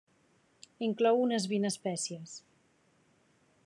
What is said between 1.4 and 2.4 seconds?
vint espècies.